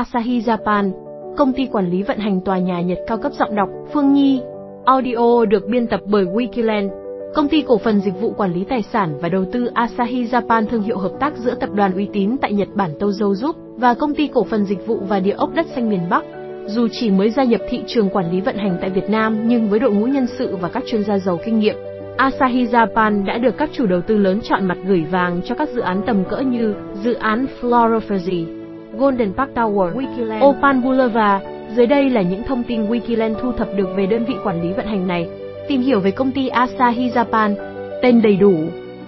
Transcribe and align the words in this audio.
Asahi 0.00 0.40
Japan, 0.40 0.92
công 1.36 1.52
ty 1.52 1.66
quản 1.66 1.90
lý 1.90 2.02
vận 2.02 2.18
hành 2.18 2.40
tòa 2.40 2.58
nhà 2.58 2.80
Nhật 2.80 2.98
cao 3.06 3.18
cấp 3.18 3.32
giọng 3.32 3.54
đọc 3.54 3.68
Phương 3.92 4.12
Nhi. 4.12 4.40
Audio 4.84 5.44
được 5.44 5.68
biên 5.70 5.86
tập 5.86 6.00
bởi 6.04 6.24
Wikiland. 6.24 6.88
Công 7.34 7.48
ty 7.48 7.62
cổ 7.62 7.78
phần 7.78 8.00
dịch 8.00 8.20
vụ 8.20 8.32
quản 8.36 8.52
lý 8.52 8.64
tài 8.64 8.82
sản 8.82 9.18
và 9.20 9.28
đầu 9.28 9.44
tư 9.52 9.66
Asahi 9.74 10.24
Japan 10.24 10.66
thương 10.66 10.82
hiệu 10.82 10.98
hợp 10.98 11.12
tác 11.20 11.36
giữa 11.36 11.54
tập 11.54 11.70
đoàn 11.74 11.94
uy 11.94 12.08
tín 12.12 12.36
tại 12.40 12.52
Nhật 12.52 12.68
Bản 12.74 12.90
Tozo 12.98 13.32
Group 13.32 13.56
và 13.76 13.94
công 13.94 14.14
ty 14.14 14.26
cổ 14.26 14.44
phần 14.44 14.64
dịch 14.64 14.86
vụ 14.86 14.98
và 15.08 15.20
địa 15.20 15.34
ốc 15.36 15.54
đất 15.54 15.66
xanh 15.74 15.90
miền 15.90 16.02
Bắc. 16.10 16.24
Dù 16.66 16.88
chỉ 16.92 17.10
mới 17.10 17.30
gia 17.30 17.44
nhập 17.44 17.60
thị 17.68 17.82
trường 17.86 18.10
quản 18.10 18.30
lý 18.30 18.40
vận 18.40 18.56
hành 18.56 18.78
tại 18.80 18.90
Việt 18.90 19.10
Nam 19.10 19.48
nhưng 19.48 19.68
với 19.68 19.78
đội 19.78 19.90
ngũ 19.90 20.06
nhân 20.06 20.26
sự 20.38 20.56
và 20.56 20.68
các 20.68 20.82
chuyên 20.86 21.04
gia 21.04 21.18
giàu 21.18 21.38
kinh 21.44 21.58
nghiệm, 21.58 21.76
Asahi 22.16 22.66
Japan 22.66 23.24
đã 23.24 23.38
được 23.38 23.56
các 23.56 23.70
chủ 23.72 23.86
đầu 23.86 24.00
tư 24.00 24.18
lớn 24.18 24.40
chọn 24.42 24.64
mặt 24.64 24.78
gửi 24.86 25.04
vàng 25.10 25.40
cho 25.44 25.54
các 25.54 25.68
dự 25.68 25.80
án 25.80 26.02
tầm 26.06 26.24
cỡ 26.24 26.40
như 26.40 26.74
dự 27.02 27.14
án 27.14 27.46
Florophagy, 27.60 28.59
Golden 28.98 29.32
Park 29.32 29.50
Tower, 29.54 29.94
Wikiland, 29.94 30.48
Opal 30.48 30.76
Boulevard. 30.76 31.44
Dưới 31.76 31.86
đây 31.86 32.10
là 32.10 32.22
những 32.22 32.42
thông 32.42 32.62
tin 32.62 32.86
Wikiland 32.86 33.34
thu 33.34 33.52
thập 33.52 33.68
được 33.76 33.88
về 33.96 34.06
đơn 34.06 34.24
vị 34.24 34.34
quản 34.44 34.62
lý 34.62 34.72
vận 34.72 34.86
hành 34.86 35.06
này. 35.06 35.28
Tìm 35.68 35.80
hiểu 35.80 36.00
về 36.00 36.10
công 36.10 36.32
ty 36.32 36.48
Asahi 36.48 37.10
Japan. 37.10 37.54
Tên 38.02 38.22
đầy 38.22 38.36
đủ. 38.36 38.54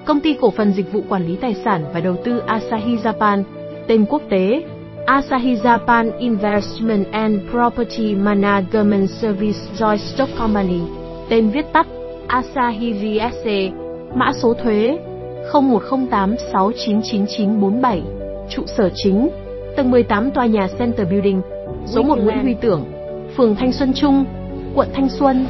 Công 0.04 0.20
ty 0.20 0.36
cổ 0.40 0.50
phần 0.50 0.72
dịch 0.72 0.92
vụ 0.92 1.00
quản 1.08 1.26
lý 1.26 1.36
tài 1.36 1.54
sản 1.54 1.84
và 1.94 2.00
đầu 2.00 2.16
tư 2.24 2.42
Asahi 2.46 2.96
Japan. 2.96 3.42
Tên 3.86 4.04
quốc 4.08 4.22
tế. 4.30 4.62
Asahi 5.06 5.54
Japan 5.54 6.10
Investment 6.18 7.06
and 7.12 7.40
Property 7.50 8.14
Management 8.14 9.10
Service 9.10 9.58
Joint 9.78 9.96
Stock 9.96 10.30
Company. 10.38 10.80
Tên 11.28 11.48
viết 11.48 11.72
tắt 11.72 11.86
Asahi 12.26 12.92
GSC. 12.92 13.46
Mã 14.14 14.32
số 14.32 14.54
thuế 14.54 14.98
0108699947. 15.52 18.00
Trụ 18.50 18.62
sở 18.66 18.90
chính 18.94 19.30
tầng 19.76 19.90
18 19.90 20.30
tòa 20.30 20.46
nhà 20.46 20.68
Center 20.78 21.08
Building, 21.08 21.42
số 21.86 22.02
1 22.02 22.18
Nguyễn 22.18 22.42
Huy 22.42 22.54
Tưởng, 22.60 22.84
phường 23.36 23.56
Thanh 23.56 23.72
Xuân 23.72 23.92
Trung, 23.94 24.24
quận 24.74 24.88
Thanh 24.94 25.08
Xuân, 25.08 25.46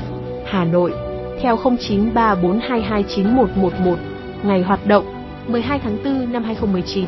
Hà 0.47 0.65
Nội, 0.65 0.93
theo 1.41 1.57
0934229111, 1.57 3.97
ngày 4.43 4.63
hoạt 4.63 4.87
động 4.87 5.05
12 5.49 5.79
tháng 5.79 5.99
4 6.05 6.33
năm 6.33 6.45
2019, 6.45 7.05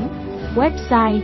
website 0.57 1.21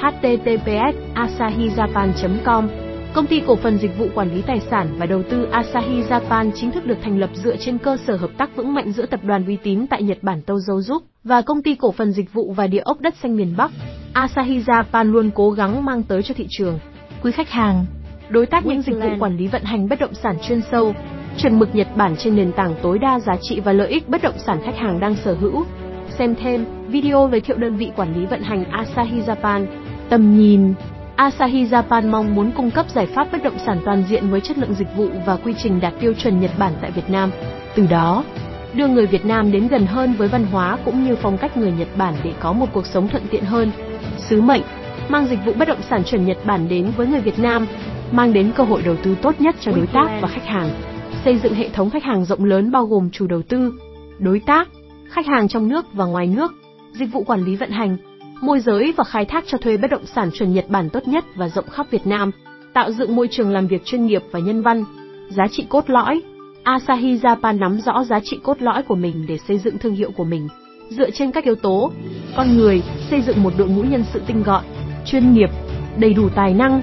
https 0.00 0.96
asahijapan.com 1.14 2.68
Công 3.14 3.26
ty 3.26 3.42
cổ 3.46 3.56
phần 3.56 3.78
dịch 3.78 3.98
vụ 3.98 4.06
quản 4.14 4.34
lý 4.34 4.42
tài 4.42 4.60
sản 4.70 4.88
và 4.98 5.06
đầu 5.06 5.22
tư 5.30 5.48
Asahi 5.52 6.02
Japan 6.02 6.50
chính 6.54 6.70
thức 6.70 6.86
được 6.86 6.98
thành 7.02 7.18
lập 7.18 7.30
dựa 7.34 7.56
trên 7.56 7.78
cơ 7.78 7.96
sở 8.06 8.16
hợp 8.16 8.30
tác 8.38 8.56
vững 8.56 8.74
mạnh 8.74 8.92
giữa 8.92 9.06
tập 9.06 9.20
đoàn 9.22 9.46
uy 9.46 9.56
tín 9.56 9.86
tại 9.86 10.02
Nhật 10.02 10.18
Bản 10.22 10.40
Tozo 10.46 10.80
Group 10.80 11.02
và 11.24 11.42
công 11.42 11.62
ty 11.62 11.74
cổ 11.74 11.92
phần 11.92 12.12
dịch 12.12 12.32
vụ 12.32 12.52
và 12.52 12.66
địa 12.66 12.82
ốc 12.84 13.00
đất 13.00 13.14
xanh 13.22 13.36
miền 13.36 13.54
Bắc. 13.56 13.70
Asahi 14.12 14.58
Japan 14.58 15.12
luôn 15.12 15.30
cố 15.34 15.50
gắng 15.50 15.84
mang 15.84 16.02
tới 16.02 16.22
cho 16.22 16.34
thị 16.34 16.46
trường 16.50 16.78
quý 17.22 17.32
khách 17.32 17.50
hàng, 17.50 17.86
đối 18.28 18.46
tác 18.46 18.66
những 18.66 18.82
dịch 18.82 18.96
vụ 19.02 19.08
quản 19.20 19.36
lý 19.36 19.46
vận 19.46 19.62
hành 19.64 19.88
bất 19.88 20.00
động 20.00 20.14
sản 20.14 20.36
chuyên 20.48 20.60
sâu, 20.70 20.94
chuẩn 21.36 21.58
mực 21.58 21.74
Nhật 21.74 21.96
Bản 21.96 22.16
trên 22.16 22.36
nền 22.36 22.52
tảng 22.52 22.74
tối 22.82 22.98
đa 22.98 23.20
giá 23.20 23.32
trị 23.42 23.60
và 23.60 23.72
lợi 23.72 23.88
ích 23.88 24.08
bất 24.08 24.22
động 24.22 24.38
sản 24.46 24.58
khách 24.64 24.76
hàng 24.76 25.00
đang 25.00 25.16
sở 25.16 25.34
hữu. 25.34 25.64
Xem 26.18 26.34
thêm 26.34 26.64
video 26.88 27.28
giới 27.32 27.40
thiệu 27.40 27.56
đơn 27.56 27.76
vị 27.76 27.90
quản 27.96 28.14
lý 28.14 28.26
vận 28.26 28.42
hành 28.42 28.64
Asahi 28.64 29.20
Japan. 29.20 29.66
Tầm 30.08 30.38
nhìn 30.38 30.74
Asahi 31.16 31.64
Japan 31.64 32.10
mong 32.10 32.34
muốn 32.34 32.50
cung 32.56 32.70
cấp 32.70 32.86
giải 32.90 33.06
pháp 33.06 33.32
bất 33.32 33.42
động 33.42 33.58
sản 33.66 33.78
toàn 33.84 34.04
diện 34.08 34.30
với 34.30 34.40
chất 34.40 34.58
lượng 34.58 34.74
dịch 34.74 34.96
vụ 34.96 35.08
và 35.26 35.36
quy 35.36 35.54
trình 35.62 35.80
đạt 35.80 35.94
tiêu 36.00 36.14
chuẩn 36.14 36.40
Nhật 36.40 36.50
Bản 36.58 36.72
tại 36.80 36.90
Việt 36.90 37.10
Nam. 37.10 37.30
Từ 37.74 37.86
đó, 37.86 38.24
đưa 38.74 38.88
người 38.88 39.06
Việt 39.06 39.24
Nam 39.24 39.52
đến 39.52 39.68
gần 39.68 39.86
hơn 39.86 40.12
với 40.12 40.28
văn 40.28 40.44
hóa 40.52 40.78
cũng 40.84 41.04
như 41.04 41.16
phong 41.22 41.38
cách 41.38 41.56
người 41.56 41.72
Nhật 41.72 41.88
Bản 41.96 42.14
để 42.24 42.32
có 42.40 42.52
một 42.52 42.66
cuộc 42.72 42.86
sống 42.86 43.08
thuận 43.08 43.22
tiện 43.30 43.44
hơn. 43.44 43.70
Sứ 44.28 44.40
mệnh 44.40 44.62
mang 45.08 45.26
dịch 45.26 45.38
vụ 45.46 45.52
bất 45.58 45.68
động 45.68 45.82
sản 45.90 46.04
chuẩn 46.04 46.26
Nhật 46.26 46.38
Bản 46.46 46.68
đến 46.68 46.92
với 46.96 47.06
người 47.06 47.20
Việt 47.20 47.38
Nam, 47.38 47.66
mang 48.12 48.32
đến 48.32 48.52
cơ 48.56 48.64
hội 48.64 48.82
đầu 48.82 48.96
tư 49.02 49.16
tốt 49.22 49.40
nhất 49.40 49.54
cho 49.60 49.72
đối 49.72 49.86
tác 49.86 50.18
và 50.20 50.28
khách 50.28 50.46
hàng. 50.46 50.70
Xây 51.24 51.38
dựng 51.38 51.54
hệ 51.54 51.68
thống 51.68 51.90
khách 51.90 52.04
hàng 52.04 52.24
rộng 52.24 52.44
lớn 52.44 52.70
bao 52.70 52.86
gồm 52.86 53.10
chủ 53.10 53.26
đầu 53.26 53.42
tư, 53.42 53.72
đối 54.18 54.40
tác, 54.40 54.68
khách 55.08 55.26
hàng 55.26 55.48
trong 55.48 55.68
nước 55.68 55.92
và 55.92 56.04
ngoài 56.04 56.26
nước, 56.26 56.52
dịch 56.92 57.12
vụ 57.12 57.22
quản 57.22 57.44
lý 57.44 57.56
vận 57.56 57.70
hành, 57.70 57.96
môi 58.40 58.60
giới 58.60 58.92
và 58.96 59.04
khai 59.04 59.24
thác 59.24 59.44
cho 59.46 59.58
thuê 59.58 59.76
bất 59.76 59.90
động 59.90 60.06
sản 60.06 60.30
chuẩn 60.34 60.52
Nhật 60.52 60.68
Bản 60.68 60.90
tốt 60.90 61.08
nhất 61.08 61.24
và 61.34 61.48
rộng 61.48 61.68
khắp 61.70 61.86
Việt 61.90 62.06
Nam, 62.06 62.30
tạo 62.72 62.92
dựng 62.92 63.16
môi 63.16 63.28
trường 63.30 63.50
làm 63.50 63.66
việc 63.66 63.84
chuyên 63.84 64.06
nghiệp 64.06 64.22
và 64.30 64.38
nhân 64.38 64.62
văn. 64.62 64.84
Giá 65.28 65.44
trị 65.50 65.66
cốt 65.68 65.90
lõi 65.90 66.22
Asahi 66.62 67.18
Japan 67.18 67.58
nắm 67.58 67.80
rõ 67.80 68.04
giá 68.04 68.20
trị 68.20 68.38
cốt 68.42 68.62
lõi 68.62 68.82
của 68.82 68.94
mình 68.94 69.24
để 69.28 69.38
xây 69.48 69.58
dựng 69.58 69.78
thương 69.78 69.94
hiệu 69.94 70.10
của 70.16 70.24
mình. 70.24 70.48
Dựa 70.90 71.10
trên 71.10 71.32
các 71.32 71.44
yếu 71.44 71.54
tố, 71.54 71.92
con 72.36 72.56
người, 72.56 72.82
xây 73.10 73.22
dựng 73.22 73.42
một 73.42 73.52
đội 73.58 73.68
ngũ 73.68 73.82
nhân 73.82 74.04
sự 74.12 74.20
tinh 74.26 74.42
gọn, 74.42 74.64
chuyên 75.04 75.34
nghiệp, 75.34 75.50
đầy 75.96 76.14
đủ 76.14 76.28
tài 76.28 76.54
năng, 76.54 76.82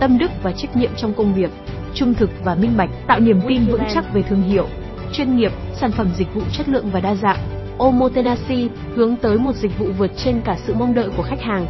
tâm 0.00 0.18
đức 0.18 0.30
và 0.42 0.52
trách 0.52 0.76
nhiệm 0.76 0.90
trong 0.96 1.14
công 1.14 1.34
việc, 1.34 1.50
trung 1.94 2.14
thực 2.14 2.30
và 2.44 2.54
minh 2.54 2.72
bạch, 2.76 2.90
tạo 3.06 3.20
niềm 3.20 3.40
tin 3.48 3.66
vững 3.66 3.82
chắc 3.94 4.14
về 4.14 4.22
thương 4.22 4.42
hiệu, 4.42 4.66
chuyên 5.12 5.36
nghiệp, 5.36 5.52
sản 5.80 5.90
phẩm 5.92 6.08
dịch 6.16 6.34
vụ 6.34 6.40
chất 6.52 6.68
lượng 6.68 6.90
và 6.92 7.00
đa 7.00 7.14
dạng. 7.14 7.38
Omotenashi 7.78 8.68
hướng 8.94 9.16
tới 9.16 9.38
một 9.38 9.54
dịch 9.54 9.78
vụ 9.78 9.86
vượt 9.98 10.10
trên 10.16 10.40
cả 10.44 10.56
sự 10.66 10.74
mong 10.74 10.94
đợi 10.94 11.08
của 11.16 11.22
khách 11.22 11.40
hàng. 11.40 11.66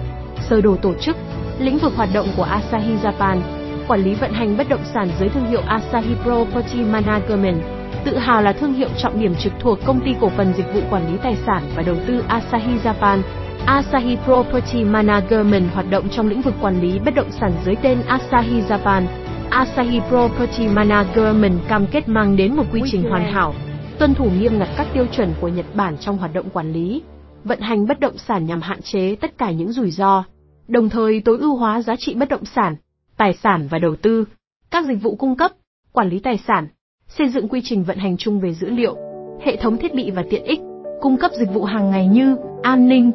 Sơ 0.48 0.60
đồ 0.60 0.76
tổ 0.76 0.94
chức, 0.94 1.16
lĩnh 1.58 1.78
vực 1.78 1.92
hoạt 1.96 2.08
động 2.14 2.28
của 2.36 2.42
Asahi 2.42 2.92
Japan, 3.02 3.40
quản 3.88 4.04
lý 4.04 4.14
vận 4.14 4.32
hành 4.32 4.56
bất 4.56 4.68
động 4.68 4.84
sản 4.94 5.08
dưới 5.20 5.28
thương 5.28 5.46
hiệu 5.46 5.60
Asahi 5.60 6.14
Property 6.22 6.82
Management, 6.82 7.77
tự 8.10 8.16
hào 8.16 8.42
là 8.42 8.52
thương 8.52 8.72
hiệu 8.72 8.88
trọng 8.98 9.20
điểm 9.20 9.34
trực 9.34 9.52
thuộc 9.60 9.78
công 9.84 10.00
ty 10.04 10.10
cổ 10.20 10.28
phần 10.28 10.52
dịch 10.56 10.66
vụ 10.74 10.80
quản 10.90 11.12
lý 11.12 11.18
tài 11.22 11.36
sản 11.46 11.62
và 11.76 11.82
đầu 11.82 11.96
tư 12.06 12.24
Asahi 12.28 12.78
Japan. 12.84 13.22
Asahi 13.66 14.16
Property 14.24 14.84
Management 14.84 15.72
hoạt 15.74 15.86
động 15.90 16.08
trong 16.08 16.28
lĩnh 16.28 16.42
vực 16.42 16.54
quản 16.60 16.80
lý 16.80 16.98
bất 16.98 17.14
động 17.14 17.30
sản 17.30 17.52
dưới 17.64 17.74
tên 17.82 17.98
Asahi 18.06 18.60
Japan. 18.60 19.06
Asahi 19.50 20.00
Property 20.08 20.68
Management 20.68 21.60
cam 21.68 21.86
kết 21.86 22.08
mang 22.08 22.36
đến 22.36 22.56
một 22.56 22.64
quy 22.72 22.80
trình 22.92 23.02
hoàn 23.02 23.32
hảo, 23.32 23.54
tuân 23.98 24.14
thủ 24.14 24.30
nghiêm 24.30 24.58
ngặt 24.58 24.68
các 24.76 24.86
tiêu 24.94 25.06
chuẩn 25.12 25.34
của 25.40 25.48
Nhật 25.48 25.66
Bản 25.74 25.96
trong 26.00 26.18
hoạt 26.18 26.34
động 26.34 26.50
quản 26.50 26.72
lý, 26.72 27.02
vận 27.44 27.60
hành 27.60 27.86
bất 27.86 28.00
động 28.00 28.18
sản 28.18 28.46
nhằm 28.46 28.60
hạn 28.60 28.82
chế 28.82 29.16
tất 29.20 29.38
cả 29.38 29.50
những 29.50 29.72
rủi 29.72 29.90
ro, 29.90 30.24
đồng 30.68 30.88
thời 30.88 31.20
tối 31.20 31.38
ưu 31.38 31.56
hóa 31.56 31.82
giá 31.82 31.96
trị 31.98 32.14
bất 32.14 32.28
động 32.28 32.44
sản, 32.44 32.76
tài 33.16 33.32
sản 33.32 33.68
và 33.70 33.78
đầu 33.78 33.96
tư, 33.96 34.24
các 34.70 34.84
dịch 34.84 35.02
vụ 35.02 35.16
cung 35.16 35.36
cấp, 35.36 35.52
quản 35.92 36.08
lý 36.08 36.18
tài 36.18 36.38
sản, 36.46 36.68
xây 37.08 37.28
dựng 37.28 37.48
quy 37.48 37.60
trình 37.64 37.82
vận 37.82 37.98
hành 37.98 38.16
chung 38.16 38.40
về 38.40 38.54
dữ 38.54 38.70
liệu, 38.70 38.96
hệ 39.40 39.56
thống 39.56 39.76
thiết 39.76 39.94
bị 39.94 40.10
và 40.10 40.24
tiện 40.30 40.44
ích, 40.44 40.60
cung 41.00 41.16
cấp 41.16 41.30
dịch 41.38 41.52
vụ 41.54 41.64
hàng 41.64 41.90
ngày 41.90 42.06
như 42.06 42.36
an 42.62 42.88
ninh, 42.88 43.10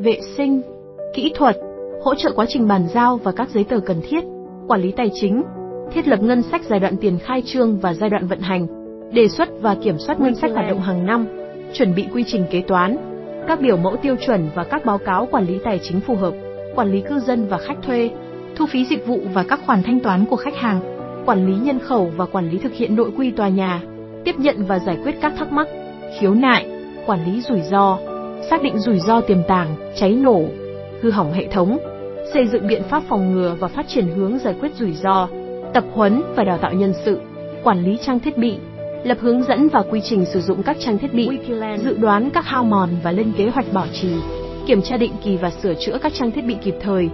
vệ 0.00 0.20
sinh, 0.36 0.62
kỹ 1.14 1.32
thuật, 1.34 1.56
hỗ 2.04 2.14
trợ 2.14 2.32
quá 2.36 2.46
trình 2.48 2.68
bàn 2.68 2.86
giao 2.94 3.16
và 3.16 3.32
các 3.32 3.48
giấy 3.50 3.64
tờ 3.64 3.80
cần 3.80 4.00
thiết, 4.08 4.24
quản 4.68 4.80
lý 4.80 4.92
tài 4.96 5.10
chính, 5.14 5.42
thiết 5.92 6.08
lập 6.08 6.22
ngân 6.22 6.42
sách 6.42 6.62
giai 6.64 6.80
đoạn 6.80 6.96
tiền 6.96 7.18
khai 7.18 7.42
trương 7.46 7.78
và 7.78 7.94
giai 7.94 8.10
đoạn 8.10 8.26
vận 8.26 8.40
hành, 8.40 8.66
đề 9.12 9.28
xuất 9.28 9.48
và 9.60 9.74
kiểm 9.74 9.98
soát 9.98 10.20
ngân 10.20 10.34
sách 10.34 10.50
hoạt 10.54 10.68
động 10.68 10.80
hàng 10.80 11.06
năm, 11.06 11.26
chuẩn 11.72 11.94
bị 11.94 12.06
quy 12.14 12.24
trình 12.26 12.46
kế 12.50 12.60
toán, 12.60 12.96
các 13.48 13.60
biểu 13.60 13.76
mẫu 13.76 13.96
tiêu 13.96 14.16
chuẩn 14.26 14.48
và 14.54 14.64
các 14.64 14.84
báo 14.84 14.98
cáo 14.98 15.28
quản 15.30 15.46
lý 15.46 15.58
tài 15.64 15.80
chính 15.82 16.00
phù 16.00 16.14
hợp, 16.14 16.34
quản 16.74 16.92
lý 16.92 17.00
cư 17.08 17.18
dân 17.18 17.46
và 17.48 17.58
khách 17.58 17.82
thuê, 17.82 18.10
thu 18.56 18.66
phí 18.66 18.84
dịch 18.84 19.06
vụ 19.06 19.20
và 19.34 19.44
các 19.48 19.60
khoản 19.66 19.82
thanh 19.82 20.00
toán 20.00 20.24
của 20.24 20.36
khách 20.36 20.56
hàng, 20.56 20.93
quản 21.26 21.46
lý 21.46 21.54
nhân 21.62 21.78
khẩu 21.78 22.12
và 22.16 22.26
quản 22.26 22.50
lý 22.50 22.58
thực 22.58 22.72
hiện 22.72 22.96
nội 22.96 23.10
quy 23.16 23.30
tòa 23.30 23.48
nhà, 23.48 23.82
tiếp 24.24 24.34
nhận 24.38 24.64
và 24.66 24.78
giải 24.78 24.98
quyết 25.04 25.14
các 25.20 25.32
thắc 25.38 25.52
mắc, 25.52 25.68
khiếu 26.18 26.34
nại, 26.34 26.66
quản 27.06 27.24
lý 27.24 27.40
rủi 27.40 27.60
ro, 27.60 27.98
xác 28.50 28.62
định 28.62 28.78
rủi 28.78 28.98
ro 28.98 29.20
tiềm 29.20 29.38
tàng, 29.48 29.76
cháy 29.96 30.12
nổ, 30.12 30.42
hư 31.00 31.10
hỏng 31.10 31.32
hệ 31.32 31.46
thống, 31.46 31.78
xây 32.34 32.46
dựng 32.46 32.66
biện 32.66 32.82
pháp 32.90 33.02
phòng 33.08 33.32
ngừa 33.32 33.56
và 33.60 33.68
phát 33.68 33.88
triển 33.88 34.06
hướng 34.06 34.38
giải 34.38 34.54
quyết 34.60 34.74
rủi 34.74 34.92
ro, 34.92 35.28
tập 35.74 35.84
huấn 35.92 36.22
và 36.36 36.44
đào 36.44 36.58
tạo 36.58 36.72
nhân 36.72 36.92
sự, 37.04 37.20
quản 37.62 37.84
lý 37.84 37.98
trang 38.06 38.20
thiết 38.20 38.38
bị, 38.38 38.56
lập 39.04 39.18
hướng 39.20 39.44
dẫn 39.44 39.68
và 39.68 39.82
quy 39.90 40.00
trình 40.04 40.24
sử 40.24 40.40
dụng 40.40 40.62
các 40.62 40.76
trang 40.80 40.98
thiết 40.98 41.14
bị, 41.14 41.28
dự 41.84 41.96
đoán 41.96 42.30
các 42.30 42.44
hao 42.46 42.64
mòn 42.64 42.88
và 43.02 43.12
lên 43.12 43.32
kế 43.36 43.48
hoạch 43.48 43.72
bảo 43.72 43.86
trì, 43.92 44.08
kiểm 44.66 44.82
tra 44.82 44.96
định 44.96 45.12
kỳ 45.24 45.36
và 45.36 45.50
sửa 45.50 45.74
chữa 45.74 45.98
các 46.02 46.12
trang 46.14 46.30
thiết 46.30 46.44
bị 46.44 46.56
kịp 46.64 46.74
thời, 46.80 47.10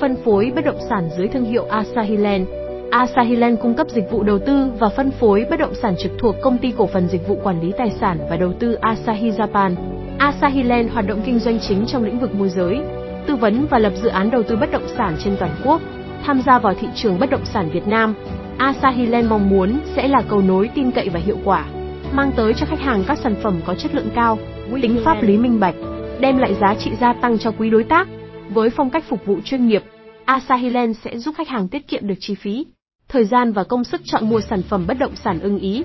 phân 0.00 0.16
phối 0.24 0.52
bất 0.54 0.64
động 0.64 0.78
sản 0.88 1.08
dưới 1.16 1.28
thương 1.28 1.44
hiệu 1.44 1.64
Asahiland. 1.70 2.46
Asahiland 2.94 3.60
cung 3.60 3.74
cấp 3.74 3.86
dịch 3.90 4.10
vụ 4.10 4.22
đầu 4.22 4.38
tư 4.38 4.70
và 4.78 4.88
phân 4.88 5.10
phối 5.10 5.46
bất 5.50 5.58
động 5.58 5.74
sản 5.82 5.94
trực 5.98 6.12
thuộc 6.18 6.34
công 6.42 6.58
ty 6.58 6.72
cổ 6.78 6.86
phần 6.86 7.08
dịch 7.08 7.28
vụ 7.28 7.38
quản 7.42 7.60
lý 7.60 7.72
tài 7.78 7.90
sản 7.90 8.18
và 8.30 8.36
đầu 8.36 8.52
tư 8.52 8.74
Asahi 8.74 9.30
Japan. 9.30 9.74
Asahiland 10.18 10.92
hoạt 10.92 11.06
động 11.06 11.22
kinh 11.26 11.38
doanh 11.38 11.58
chính 11.60 11.86
trong 11.86 12.04
lĩnh 12.04 12.18
vực 12.18 12.34
môi 12.34 12.48
giới, 12.48 12.80
tư 13.26 13.36
vấn 13.36 13.66
và 13.70 13.78
lập 13.78 13.92
dự 14.02 14.08
án 14.08 14.30
đầu 14.30 14.42
tư 14.42 14.56
bất 14.56 14.70
động 14.70 14.88
sản 14.96 15.16
trên 15.24 15.36
toàn 15.38 15.50
quốc, 15.64 15.80
tham 16.24 16.42
gia 16.46 16.58
vào 16.58 16.74
thị 16.74 16.88
trường 16.94 17.18
bất 17.18 17.30
động 17.30 17.44
sản 17.44 17.70
Việt 17.72 17.86
Nam. 17.86 18.14
Asahiland 18.58 19.30
mong 19.30 19.50
muốn 19.50 19.80
sẽ 19.96 20.08
là 20.08 20.22
cầu 20.28 20.42
nối 20.42 20.70
tin 20.74 20.90
cậy 20.90 21.08
và 21.08 21.20
hiệu 21.20 21.38
quả, 21.44 21.64
mang 22.12 22.32
tới 22.36 22.54
cho 22.54 22.66
khách 22.66 22.80
hàng 22.80 23.04
các 23.06 23.18
sản 23.18 23.34
phẩm 23.42 23.60
có 23.66 23.74
chất 23.74 23.94
lượng 23.94 24.10
cao, 24.14 24.38
tính 24.82 25.00
pháp 25.04 25.22
lý 25.22 25.38
minh 25.38 25.60
bạch, 25.60 25.74
đem 26.20 26.38
lại 26.38 26.54
giá 26.60 26.74
trị 26.74 26.90
gia 27.00 27.12
tăng 27.12 27.38
cho 27.38 27.52
quý 27.58 27.70
đối 27.70 27.84
tác. 27.84 28.08
Với 28.48 28.70
phong 28.70 28.90
cách 28.90 29.04
phục 29.08 29.26
vụ 29.26 29.36
chuyên 29.44 29.66
nghiệp, 29.66 29.82
Asahiland 30.24 30.96
sẽ 31.04 31.18
giúp 31.18 31.34
khách 31.38 31.48
hàng 31.48 31.68
tiết 31.68 31.88
kiệm 31.88 32.06
được 32.06 32.14
chi 32.20 32.34
phí, 32.34 32.66
thời 33.08 33.24
gian 33.24 33.52
và 33.52 33.64
công 33.64 33.84
sức 33.84 34.00
chọn 34.04 34.28
mua 34.28 34.40
sản 34.40 34.62
phẩm 34.62 34.86
bất 34.86 34.98
động 34.98 35.16
sản 35.16 35.40
ưng 35.40 35.58
ý, 35.58 35.84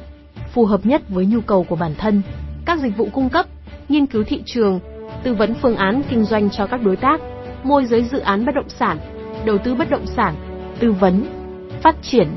phù 0.54 0.66
hợp 0.66 0.86
nhất 0.86 1.01
với 1.10 1.25
nhu 1.25 1.42
cầu 1.42 1.63
của 1.63 1.75
bản 1.75 1.95
thân. 1.98 2.21
Các 2.66 2.80
dịch 2.80 2.98
vụ 2.98 3.07
cung 3.13 3.30
cấp, 3.30 3.45
nghiên 3.89 4.06
cứu 4.06 4.24
thị 4.24 4.42
trường, 4.45 4.80
tư 5.24 5.33
vấn 5.33 5.54
phương 5.62 5.75
án 5.75 6.01
kinh 6.10 6.25
doanh 6.25 6.50
cho 6.50 6.68
các 6.68 6.83
đối 6.83 6.95
tác, 6.95 7.21
môi 7.63 7.86
giới 7.86 8.04
dự 8.04 8.19
án 8.19 8.45
bất 8.45 8.56
động 8.56 8.69
sản, 8.69 8.98
đầu 9.45 9.57
tư 9.57 9.75
bất 9.75 9.89
động 9.89 10.06
sản, 10.06 10.36
tư 10.80 10.92
vấn, 10.92 11.25
phát 11.81 11.95
triển, 12.01 12.27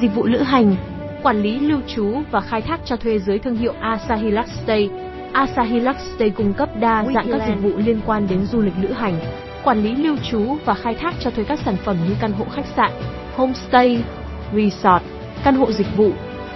dịch 0.00 0.14
vụ 0.14 0.26
lữ 0.26 0.38
hành, 0.38 0.76
quản 1.22 1.42
lý 1.42 1.58
lưu 1.58 1.80
trú 1.94 2.20
và 2.30 2.40
khai 2.40 2.60
thác 2.60 2.80
cho 2.84 2.96
thuê 2.96 3.18
dưới 3.18 3.38
thương 3.38 3.56
hiệu 3.56 3.72
Asahi 3.80 4.30
Lux 4.30 4.46
Stay. 4.64 4.90
Asahi 5.32 5.80
Lux 5.80 5.96
Stay 6.16 6.30
cung 6.30 6.54
cấp 6.54 6.68
đa 6.80 7.04
dạng 7.14 7.32
các 7.32 7.42
dịch 7.46 7.62
vụ 7.62 7.70
liên 7.76 8.00
quan 8.06 8.26
đến 8.30 8.46
du 8.46 8.60
lịch 8.60 8.74
lữ 8.82 8.92
hành, 8.92 9.20
quản 9.64 9.82
lý 9.82 9.94
lưu 9.94 10.16
trú 10.30 10.56
và 10.64 10.74
khai 10.74 10.94
thác 10.94 11.14
cho 11.20 11.30
thuê 11.30 11.44
các 11.44 11.60
sản 11.64 11.76
phẩm 11.84 11.96
như 12.08 12.14
căn 12.20 12.32
hộ 12.32 12.44
khách 12.54 12.66
sạn, 12.76 12.90
homestay, 13.36 14.04
resort, 14.52 15.02
căn 15.44 15.54
hộ 15.54 15.72
dịch 15.72 15.96
vụ, 15.96 16.10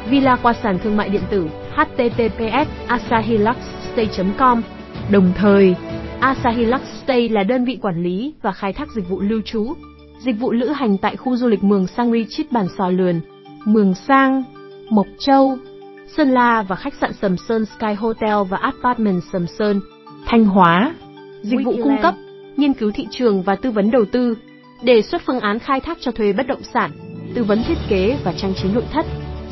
villa 0.08 0.36
qua 0.42 0.52
sàn 0.52 0.78
thương 0.78 0.96
mại 0.96 1.08
điện 1.08 1.22
tử 1.30 1.48
https 1.76 2.68
asahiluxstay.com. 2.86 4.62
Đồng 5.10 5.32
thời, 5.36 5.74
Asahi 6.20 6.64
Lux 6.64 6.82
Stay 7.02 7.28
là 7.28 7.42
đơn 7.42 7.64
vị 7.64 7.78
quản 7.82 8.02
lý 8.02 8.34
và 8.42 8.52
khai 8.52 8.72
thác 8.72 8.88
dịch 8.90 9.08
vụ 9.08 9.20
lưu 9.20 9.40
trú, 9.44 9.74
dịch 10.18 10.38
vụ 10.40 10.52
lữ 10.52 10.68
hành 10.68 10.98
tại 10.98 11.16
khu 11.16 11.36
du 11.36 11.48
lịch 11.48 11.64
Mường 11.64 11.86
Sang 11.86 12.12
Richit 12.12 12.52
Bản 12.52 12.66
Sò 12.78 12.88
Lườn, 12.88 13.20
Mường 13.64 13.94
Sang, 13.94 14.42
Mộc 14.90 15.06
Châu, 15.18 15.58
Sơn 16.16 16.30
La 16.30 16.62
và 16.62 16.76
khách 16.76 16.94
sạn 16.94 17.12
Sầm 17.12 17.36
Sơn 17.36 17.64
Sky 17.66 17.94
Hotel 17.98 18.34
và 18.48 18.56
Apartment 18.56 19.22
Sầm 19.32 19.46
Sơn, 19.46 19.80
Thanh 20.26 20.44
Hóa. 20.44 20.94
Dịch 21.42 21.60
vụ 21.64 21.72
cung 21.82 21.96
cấp, 22.02 22.14
nghiên 22.56 22.72
cứu 22.72 22.90
thị 22.94 23.06
trường 23.10 23.42
và 23.42 23.56
tư 23.56 23.70
vấn 23.70 23.90
đầu 23.90 24.04
tư, 24.04 24.34
đề 24.82 25.02
xuất 25.02 25.22
phương 25.26 25.40
án 25.40 25.58
khai 25.58 25.80
thác 25.80 25.98
cho 26.00 26.12
thuê 26.12 26.32
bất 26.32 26.46
động 26.46 26.62
sản, 26.74 26.90
tư 27.36 27.44
vấn 27.44 27.64
thiết 27.64 27.78
kế 27.88 28.16
và 28.24 28.32
trang 28.36 28.54
trí 28.54 28.68
nội 28.68 28.84
thất, 28.92 29.06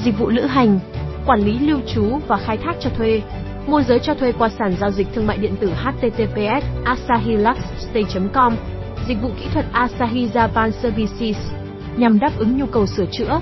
dịch 0.04 0.18
vụ 0.18 0.28
lữ 0.28 0.42
hành, 0.42 0.78
quản 1.26 1.40
lý 1.40 1.58
lưu 1.58 1.78
trú 1.94 2.18
và 2.26 2.36
khai 2.36 2.56
thác 2.56 2.76
cho 2.80 2.90
thuê, 2.90 3.22
môi 3.66 3.84
giới 3.84 3.98
cho 3.98 4.14
thuê 4.14 4.32
qua 4.32 4.48
sàn 4.48 4.74
giao 4.80 4.90
dịch 4.90 5.06
thương 5.14 5.26
mại 5.26 5.38
điện 5.38 5.56
tử 5.60 5.70
https 5.70 6.64
asahiluxstay.com, 6.84 8.56
dịch 9.08 9.22
vụ 9.22 9.30
kỹ 9.40 9.46
thuật 9.52 9.66
Asahi 9.72 10.28
Japan 10.34 10.70
Services 10.70 11.36
nhằm 11.96 12.18
đáp 12.18 12.30
ứng 12.38 12.58
nhu 12.58 12.66
cầu 12.66 12.86
sửa 12.86 13.06
chữa, 13.06 13.40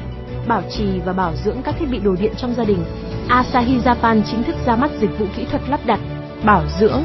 bảo 0.49 0.62
trì 0.71 0.99
và 1.05 1.12
bảo 1.12 1.33
dưỡng 1.44 1.62
các 1.62 1.75
thiết 1.79 1.87
bị 1.91 1.99
đồ 1.99 2.15
điện 2.21 2.33
trong 2.37 2.55
gia 2.55 2.65
đình. 2.65 2.85
Asahi 3.29 3.79
Japan 3.79 4.23
chính 4.31 4.43
thức 4.43 4.56
ra 4.67 4.77
mắt 4.77 4.91
dịch 5.00 5.19
vụ 5.19 5.27
kỹ 5.37 5.44
thuật 5.50 5.62
lắp 5.69 5.81
đặt, 5.87 6.00
bảo 6.44 6.62
dưỡng, 6.81 7.03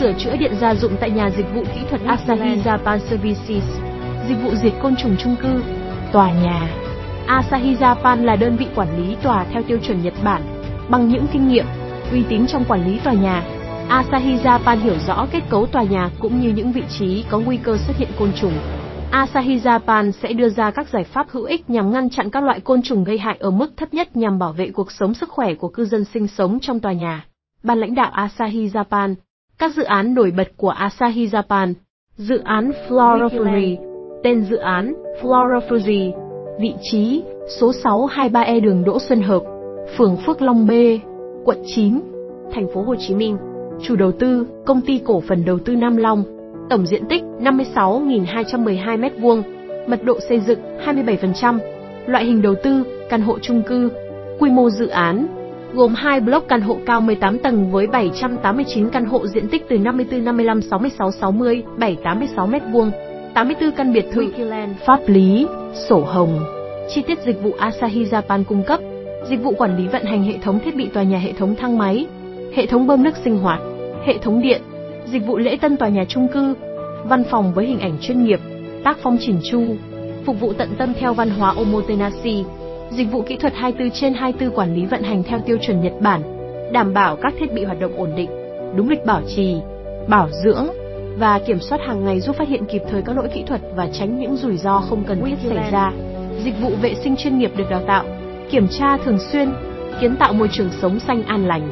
sửa 0.00 0.12
chữa 0.18 0.36
điện 0.36 0.52
gia 0.60 0.74
dụng 0.74 0.92
tại 1.00 1.10
nhà 1.10 1.30
dịch 1.30 1.46
vụ 1.54 1.62
kỹ 1.74 1.80
thuật 1.90 2.02
Asahi 2.06 2.62
Japan 2.64 2.98
Services, 2.98 3.64
dịch 4.28 4.42
vụ 4.42 4.54
diệt 4.54 4.72
côn 4.82 4.96
trùng 4.96 5.16
chung 5.18 5.36
cư, 5.42 5.62
tòa 6.12 6.32
nhà. 6.32 6.68
Asahi 7.26 7.74
Japan 7.74 8.24
là 8.24 8.36
đơn 8.36 8.56
vị 8.56 8.66
quản 8.74 8.96
lý 8.96 9.16
tòa 9.22 9.46
theo 9.52 9.62
tiêu 9.62 9.78
chuẩn 9.82 10.02
Nhật 10.02 10.14
Bản, 10.24 10.42
bằng 10.88 11.08
những 11.08 11.26
kinh 11.32 11.48
nghiệm, 11.48 11.66
uy 12.12 12.22
tín 12.28 12.46
trong 12.46 12.64
quản 12.64 12.84
lý 12.84 12.98
tòa 13.04 13.12
nhà. 13.12 13.42
Asahi 13.88 14.36
Japan 14.36 14.76
hiểu 14.76 14.94
rõ 15.06 15.26
kết 15.32 15.40
cấu 15.50 15.66
tòa 15.66 15.82
nhà 15.82 16.10
cũng 16.20 16.40
như 16.40 16.48
những 16.48 16.72
vị 16.72 16.82
trí 16.98 17.24
có 17.30 17.38
nguy 17.38 17.56
cơ 17.56 17.76
xuất 17.76 17.96
hiện 17.96 18.08
côn 18.18 18.32
trùng. 18.40 18.52
Asahi 19.10 19.58
Japan 19.58 20.10
sẽ 20.10 20.32
đưa 20.32 20.48
ra 20.48 20.70
các 20.70 20.88
giải 20.88 21.04
pháp 21.04 21.26
hữu 21.30 21.44
ích 21.44 21.70
nhằm 21.70 21.92
ngăn 21.92 22.10
chặn 22.10 22.30
các 22.30 22.44
loại 22.44 22.60
côn 22.60 22.82
trùng 22.82 23.04
gây 23.04 23.18
hại 23.18 23.36
ở 23.40 23.50
mức 23.50 23.72
thấp 23.76 23.94
nhất 23.94 24.16
nhằm 24.16 24.38
bảo 24.38 24.52
vệ 24.52 24.70
cuộc 24.70 24.92
sống 24.92 25.14
sức 25.14 25.28
khỏe 25.28 25.54
của 25.54 25.68
cư 25.68 25.84
dân 25.84 26.04
sinh 26.04 26.28
sống 26.28 26.58
trong 26.60 26.80
tòa 26.80 26.92
nhà. 26.92 27.24
Ban 27.62 27.78
lãnh 27.78 27.94
đạo 27.94 28.10
Asahi 28.12 28.68
Japan, 28.68 29.14
các 29.58 29.74
dự 29.74 29.82
án 29.82 30.14
nổi 30.14 30.30
bật 30.30 30.48
của 30.56 30.70
Asahi 30.70 31.26
Japan, 31.26 31.74
dự 32.16 32.38
án 32.44 32.72
Florafury 32.88 33.91
tên 34.22 34.42
dự 34.42 34.56
án 34.56 34.94
Flora 35.22 35.60
Fuji, 35.68 36.12
vị 36.60 36.74
trí 36.82 37.22
số 37.60 37.72
623E 37.84 38.60
đường 38.60 38.84
Đỗ 38.84 38.98
Xuân 38.98 39.22
Hợp, 39.22 39.42
phường 39.96 40.16
Phước 40.26 40.42
Long 40.42 40.66
B, 40.66 40.70
quận 41.44 41.58
9, 41.66 42.00
thành 42.52 42.66
phố 42.74 42.82
Hồ 42.82 42.94
Chí 42.98 43.14
Minh. 43.14 43.36
Chủ 43.82 43.96
đầu 43.96 44.12
tư, 44.12 44.46
công 44.66 44.80
ty 44.80 45.00
cổ 45.04 45.22
phần 45.28 45.44
đầu 45.44 45.58
tư 45.58 45.76
Nam 45.76 45.96
Long. 45.96 46.24
Tổng 46.70 46.86
diện 46.86 47.02
tích 47.08 47.22
56.212 47.40 49.00
m2, 49.00 49.42
mật 49.86 50.04
độ 50.04 50.18
xây 50.28 50.40
dựng 50.40 50.58
27%, 50.86 51.58
loại 52.06 52.24
hình 52.24 52.42
đầu 52.42 52.54
tư, 52.62 52.84
căn 53.08 53.20
hộ 53.20 53.38
chung 53.38 53.62
cư. 53.62 53.90
Quy 54.38 54.50
mô 54.50 54.70
dự 54.70 54.88
án 54.88 55.26
gồm 55.74 55.94
hai 55.94 56.20
block 56.20 56.48
căn 56.48 56.60
hộ 56.60 56.76
cao 56.86 57.00
18 57.00 57.38
tầng 57.38 57.70
với 57.70 57.86
789 57.86 58.88
căn 58.88 59.04
hộ 59.04 59.26
diện 59.26 59.48
tích 59.48 59.68
từ 59.68 59.78
54 59.78 60.24
55 60.24 60.62
66 60.62 61.10
60 61.10 61.62
786 61.78 62.48
m2, 62.48 62.90
84 63.34 63.72
căn 63.76 63.92
biệt 63.92 64.06
thự, 64.12 64.32
pháp 64.86 65.00
lý, 65.06 65.46
sổ 65.88 66.00
hồng. 66.00 66.40
Chi 66.88 67.02
tiết 67.02 67.18
dịch 67.24 67.42
vụ 67.42 67.52
Asahi 67.58 68.04
Japan 68.04 68.44
cung 68.44 68.62
cấp, 68.62 68.80
dịch 69.28 69.42
vụ 69.42 69.54
quản 69.58 69.76
lý 69.76 69.88
vận 69.88 70.04
hành 70.04 70.22
hệ 70.22 70.38
thống 70.42 70.58
thiết 70.64 70.76
bị 70.76 70.88
tòa 70.88 71.02
nhà 71.02 71.18
hệ 71.18 71.32
thống 71.32 71.54
thang 71.54 71.78
máy, 71.78 72.06
hệ 72.54 72.66
thống 72.66 72.86
bơm 72.86 73.02
nước 73.02 73.16
sinh 73.24 73.38
hoạt, 73.38 73.60
hệ 74.04 74.18
thống 74.18 74.42
điện, 74.42 74.62
dịch 75.06 75.26
vụ 75.26 75.38
lễ 75.38 75.56
tân 75.60 75.76
tòa 75.76 75.88
nhà 75.88 76.04
chung 76.08 76.28
cư, 76.28 76.54
văn 77.04 77.24
phòng 77.24 77.52
với 77.54 77.66
hình 77.66 77.80
ảnh 77.80 77.96
chuyên 78.00 78.24
nghiệp, 78.24 78.40
tác 78.84 78.98
phong 79.02 79.18
chỉnh 79.20 79.40
chu, 79.50 79.62
phục 80.26 80.40
vụ 80.40 80.52
tận 80.52 80.68
tâm 80.78 80.92
theo 81.00 81.14
văn 81.14 81.30
hóa 81.30 81.54
Omotenashi, 81.56 82.44
dịch 82.90 83.12
vụ 83.12 83.22
kỹ 83.22 83.36
thuật 83.36 83.54
24 83.54 83.90
trên 83.90 84.14
24 84.14 84.56
quản 84.58 84.74
lý 84.74 84.86
vận 84.86 85.02
hành 85.02 85.22
theo 85.22 85.38
tiêu 85.46 85.56
chuẩn 85.62 85.80
Nhật 85.80 85.92
Bản, 86.00 86.22
đảm 86.72 86.94
bảo 86.94 87.16
các 87.16 87.34
thiết 87.38 87.52
bị 87.52 87.64
hoạt 87.64 87.80
động 87.80 87.96
ổn 87.96 88.12
định, 88.16 88.30
đúng 88.76 88.88
lịch 88.88 89.04
bảo 89.06 89.22
trì, 89.36 89.56
bảo 90.08 90.28
dưỡng 90.44 90.66
và 91.18 91.40
kiểm 91.46 91.60
soát 91.60 91.80
hàng 91.86 92.04
ngày 92.04 92.20
giúp 92.20 92.36
phát 92.36 92.48
hiện 92.48 92.64
kịp 92.72 92.82
thời 92.90 93.02
các 93.02 93.16
lỗi 93.16 93.28
kỹ 93.34 93.44
thuật 93.46 93.60
và 93.74 93.88
tránh 93.92 94.18
những 94.18 94.36
rủi 94.36 94.56
ro 94.56 94.80
không 94.88 95.04
cần 95.04 95.24
thiết 95.24 95.36
xảy 95.48 95.70
ra. 95.72 95.92
Dịch 96.44 96.54
vụ 96.60 96.70
vệ 96.82 96.94
sinh 96.94 97.16
chuyên 97.16 97.38
nghiệp 97.38 97.50
được 97.56 97.70
đào 97.70 97.82
tạo, 97.86 98.04
kiểm 98.50 98.68
tra 98.68 98.96
thường 98.96 99.18
xuyên, 99.32 99.52
kiến 100.00 100.16
tạo 100.16 100.32
môi 100.32 100.48
trường 100.52 100.70
sống 100.82 101.00
xanh 101.00 101.22
an 101.22 101.46
lành. 101.46 101.68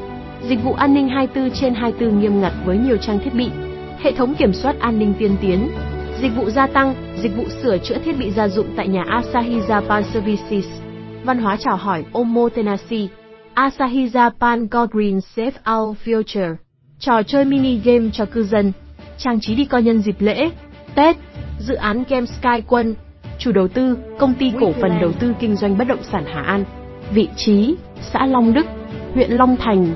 Dịch 0.48 0.64
vụ 0.64 0.72
an 0.72 0.94
ninh 0.94 1.08
24 1.08 1.50
trên 1.50 1.74
24 1.74 2.20
nghiêm 2.20 2.40
ngặt 2.40 2.52
với 2.64 2.78
nhiều 2.78 2.96
trang 2.96 3.18
thiết 3.24 3.34
bị, 3.34 3.50
hệ 3.98 4.12
thống 4.12 4.34
kiểm 4.34 4.52
soát 4.52 4.76
an 4.80 4.98
ninh 4.98 5.14
tiên 5.18 5.36
tiến, 5.40 5.68
dịch 6.20 6.36
vụ 6.36 6.50
gia 6.50 6.66
tăng, 6.66 6.94
dịch 7.22 7.36
vụ 7.36 7.44
sửa 7.62 7.78
chữa 7.78 7.98
thiết 8.04 8.18
bị 8.18 8.30
gia 8.30 8.48
dụng 8.48 8.66
tại 8.76 8.88
nhà 8.88 9.04
Asahi 9.08 9.60
Japan 9.60 10.02
Services. 10.02 10.66
Văn 11.24 11.38
hóa 11.38 11.56
chào 11.56 11.76
hỏi 11.76 12.04
Omotenashi, 12.12 13.08
Asahi 13.54 14.06
Japan 14.06 14.66
Go 14.70 14.86
Green 14.86 15.20
Save 15.20 15.52
Our 15.72 15.96
Future, 16.04 16.54
trò 16.98 17.22
chơi 17.22 17.44
mini 17.44 17.80
game 17.84 18.10
cho 18.12 18.24
cư 18.24 18.42
dân, 18.42 18.72
trang 19.20 19.40
trí 19.40 19.54
đi 19.54 19.64
coi 19.64 19.82
nhân 19.82 20.02
dịp 20.02 20.16
lễ, 20.18 20.50
Tết, 20.94 21.16
dự 21.58 21.74
án 21.74 22.04
Game 22.08 22.26
Sky 22.26 22.62
Quân, 22.66 22.94
chủ 23.38 23.52
đầu 23.52 23.68
tư, 23.68 23.98
công 24.18 24.34
ty 24.34 24.52
cổ 24.60 24.72
phần 24.72 25.00
đầu 25.00 25.12
tư 25.12 25.34
kinh 25.40 25.56
doanh 25.56 25.78
bất 25.78 25.88
động 25.88 26.02
sản 26.02 26.24
Hà 26.26 26.42
An, 26.42 26.64
vị 27.14 27.28
trí, 27.36 27.74
xã 28.00 28.26
Long 28.26 28.54
Đức, 28.54 28.66
huyện 29.14 29.30
Long 29.30 29.56
Thành, 29.56 29.86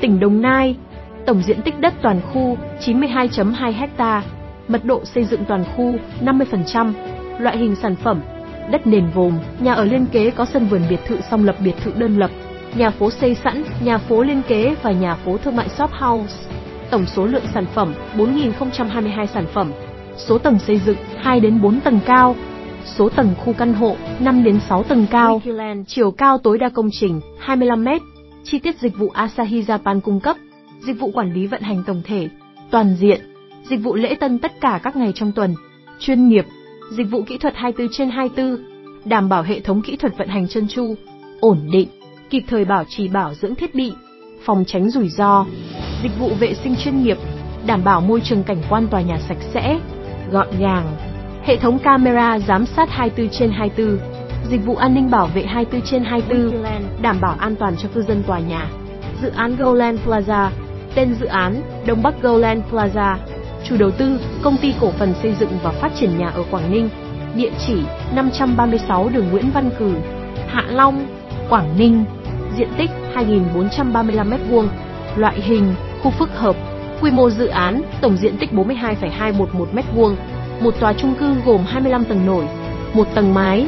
tỉnh 0.00 0.20
Đồng 0.20 0.42
Nai, 0.42 0.76
tổng 1.26 1.42
diện 1.42 1.62
tích 1.62 1.80
đất 1.80 1.94
toàn 2.02 2.20
khu 2.32 2.56
92.2 2.80 3.86
ha, 3.96 4.22
mật 4.68 4.84
độ 4.84 5.04
xây 5.04 5.24
dựng 5.24 5.44
toàn 5.48 5.64
khu 5.76 5.94
50%, 6.20 6.92
loại 7.38 7.56
hình 7.56 7.74
sản 7.74 7.96
phẩm, 7.96 8.20
đất 8.70 8.86
nền 8.86 9.04
gồm 9.14 9.38
nhà 9.60 9.74
ở 9.74 9.84
liên 9.84 10.06
kế 10.06 10.30
có 10.30 10.44
sân 10.44 10.66
vườn 10.66 10.82
biệt 10.90 11.00
thự 11.06 11.18
song 11.30 11.44
lập 11.44 11.56
biệt 11.64 11.74
thự 11.84 11.92
đơn 11.96 12.18
lập, 12.18 12.30
nhà 12.76 12.90
phố 12.90 13.10
xây 13.10 13.34
sẵn, 13.34 13.64
nhà 13.80 13.98
phố 13.98 14.22
liên 14.22 14.42
kế 14.48 14.74
và 14.82 14.92
nhà 14.92 15.14
phố 15.14 15.38
thương 15.38 15.56
mại 15.56 15.68
shop 15.68 15.90
house. 15.90 16.34
Tổng 16.94 17.06
số 17.06 17.26
lượng 17.26 17.44
sản 17.54 17.66
phẩm 17.74 17.94
4.022 18.16 19.26
sản 19.26 19.46
phẩm, 19.54 19.72
số 20.16 20.38
tầng 20.38 20.58
xây 20.58 20.78
dựng 20.78 20.96
2 21.16 21.40
đến 21.40 21.62
4 21.62 21.80
tầng 21.80 22.00
cao, 22.06 22.36
số 22.84 23.08
tầng 23.08 23.34
khu 23.44 23.52
căn 23.52 23.74
hộ 23.74 23.96
5 24.20 24.44
đến 24.44 24.60
6 24.68 24.82
tầng 24.82 25.06
cao, 25.10 25.42
chiều 25.86 26.10
cao 26.10 26.38
tối 26.38 26.58
đa 26.58 26.68
công 26.68 26.88
trình 26.92 27.20
25 27.38 27.84
m. 27.84 27.88
Chi 28.44 28.58
tiết 28.58 28.80
dịch 28.80 28.98
vụ 28.98 29.08
Asahi 29.08 29.62
Japan 29.62 30.00
cung 30.00 30.20
cấp, 30.20 30.36
dịch 30.80 31.00
vụ 31.00 31.10
quản 31.10 31.32
lý 31.32 31.46
vận 31.46 31.62
hành 31.62 31.82
tổng 31.86 32.02
thể, 32.04 32.28
toàn 32.70 32.96
diện, 33.00 33.20
dịch 33.70 33.82
vụ 33.82 33.94
lễ 33.94 34.14
tân 34.20 34.38
tất 34.38 34.52
cả 34.60 34.80
các 34.82 34.96
ngày 34.96 35.12
trong 35.14 35.32
tuần, 35.32 35.54
chuyên 35.98 36.28
nghiệp, 36.28 36.44
dịch 36.90 37.10
vụ 37.10 37.22
kỹ 37.22 37.38
thuật 37.38 37.54
24 37.56 37.92
trên 37.92 38.10
24, 38.10 38.56
đảm 39.04 39.28
bảo 39.28 39.42
hệ 39.42 39.60
thống 39.60 39.82
kỹ 39.82 39.96
thuật 39.96 40.18
vận 40.18 40.28
hành 40.28 40.48
chân 40.48 40.68
chu, 40.68 40.94
ổn 41.40 41.58
định, 41.72 41.88
kịp 42.30 42.42
thời 42.48 42.64
bảo 42.64 42.84
trì 42.88 43.08
bảo 43.08 43.34
dưỡng 43.34 43.54
thiết 43.54 43.74
bị, 43.74 43.92
phòng 44.44 44.64
tránh 44.66 44.90
rủi 44.90 45.08
ro, 45.08 45.46
dịch 46.04 46.18
vụ 46.18 46.30
vệ 46.40 46.54
sinh 46.54 46.76
chuyên 46.76 47.02
nghiệp, 47.02 47.18
đảm 47.66 47.84
bảo 47.84 48.00
môi 48.00 48.20
trường 48.20 48.42
cảnh 48.42 48.62
quan 48.70 48.88
tòa 48.88 49.00
nhà 49.00 49.18
sạch 49.28 49.36
sẽ, 49.54 49.78
gọn 50.30 50.46
gàng, 50.58 50.96
hệ 51.44 51.56
thống 51.56 51.78
camera 51.78 52.38
giám 52.38 52.66
sát 52.66 52.90
24 52.90 53.28
trên 53.32 53.50
24, 53.50 53.98
dịch 54.50 54.66
vụ 54.66 54.76
an 54.76 54.94
ninh 54.94 55.10
bảo 55.10 55.26
vệ 55.34 55.42
24 55.42 55.86
trên 55.86 56.04
24, 56.04 56.64
đảm 57.02 57.20
bảo 57.20 57.36
an 57.38 57.56
toàn 57.56 57.76
cho 57.76 57.88
cư 57.94 58.02
dân 58.02 58.22
tòa 58.22 58.38
nhà. 58.38 58.68
Dự 59.22 59.30
án 59.36 59.56
Goland 59.56 60.00
Plaza, 60.06 60.48
tên 60.94 61.14
dự 61.14 61.26
án 61.26 61.62
Đông 61.86 62.02
Bắc 62.02 62.22
Goland 62.22 62.62
Plaza, 62.72 63.16
chủ 63.64 63.76
đầu 63.76 63.90
tư 63.90 64.20
công 64.42 64.56
ty 64.56 64.74
cổ 64.80 64.90
phần 64.90 65.14
xây 65.22 65.34
dựng 65.40 65.50
và 65.62 65.70
phát 65.70 65.92
triển 66.00 66.18
nhà 66.18 66.28
ở 66.28 66.42
Quảng 66.50 66.72
Ninh, 66.72 66.88
địa 67.36 67.50
chỉ 67.66 67.76
536 68.14 69.08
đường 69.08 69.28
Nguyễn 69.30 69.50
Văn 69.54 69.70
Cử, 69.78 69.94
Hạ 70.46 70.64
Long, 70.68 71.06
Quảng 71.48 71.78
Ninh, 71.78 72.04
diện 72.58 72.68
tích 72.78 72.90
2.435 73.14 74.30
m2, 74.30 74.66
loại 75.16 75.40
hình 75.40 75.74
khu 76.04 76.10
phức 76.10 76.30
hợp, 76.30 76.56
quy 77.00 77.10
mô 77.10 77.30
dự 77.30 77.46
án 77.46 77.82
tổng 78.00 78.16
diện 78.16 78.36
tích 78.40 78.52
42,211 78.52 79.68
m2, 79.72 80.14
một 80.60 80.74
tòa 80.80 80.92
chung 80.92 81.14
cư 81.18 81.34
gồm 81.44 81.64
25 81.66 82.04
tầng 82.04 82.26
nổi, 82.26 82.44
một 82.94 83.08
tầng 83.14 83.34
mái, 83.34 83.66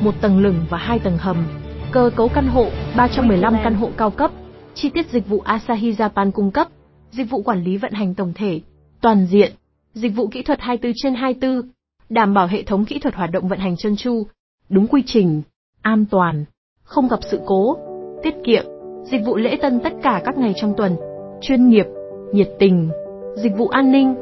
một 0.00 0.14
tầng 0.20 0.38
lửng 0.38 0.66
và 0.70 0.78
hai 0.78 0.98
tầng 0.98 1.18
hầm. 1.18 1.46
Cơ 1.92 2.10
cấu 2.16 2.28
căn 2.28 2.46
hộ 2.46 2.66
315 2.96 3.54
căn 3.64 3.74
hộ 3.74 3.90
cao 3.96 4.10
cấp. 4.10 4.30
Chi 4.74 4.90
tiết 4.90 5.10
dịch 5.10 5.28
vụ 5.28 5.40
Asahi 5.40 5.92
Japan 5.92 6.30
cung 6.30 6.50
cấp, 6.50 6.68
dịch 7.10 7.30
vụ 7.30 7.42
quản 7.42 7.64
lý 7.64 7.76
vận 7.76 7.92
hành 7.92 8.14
tổng 8.14 8.32
thể, 8.34 8.60
toàn 9.00 9.26
diện, 9.26 9.52
dịch 9.94 10.16
vụ 10.16 10.28
kỹ 10.28 10.42
thuật 10.42 10.60
24 10.60 10.92
trên 11.02 11.14
24, 11.14 11.62
đảm 12.08 12.34
bảo 12.34 12.46
hệ 12.46 12.62
thống 12.62 12.84
kỹ 12.84 12.98
thuật 12.98 13.14
hoạt 13.14 13.30
động 13.30 13.48
vận 13.48 13.58
hành 13.58 13.76
trơn 13.76 13.96
chu, 13.96 14.26
đúng 14.68 14.86
quy 14.86 15.02
trình, 15.06 15.42
an 15.82 16.04
toàn, 16.10 16.44
không 16.82 17.08
gặp 17.08 17.20
sự 17.30 17.40
cố, 17.46 17.76
tiết 18.22 18.34
kiệm, 18.44 18.64
dịch 19.04 19.20
vụ 19.26 19.36
lễ 19.36 19.58
tân 19.62 19.80
tất 19.80 19.92
cả 20.02 20.22
các 20.24 20.38
ngày 20.38 20.54
trong 20.56 20.74
tuần, 20.76 20.96
chuyên 21.40 21.68
nghiệp, 21.68 21.86
nhiệt 22.32 22.48
tình, 22.58 22.88
dịch 23.34 23.52
vụ 23.56 23.68
an 23.68 23.92
ninh, 23.92 24.14